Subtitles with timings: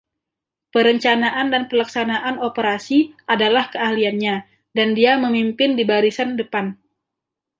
[0.73, 2.97] Perencanaan dan pelaksanaan operasi
[3.33, 4.35] adalah keahliannya
[4.77, 6.65] dan dia memimpin di barisan depan.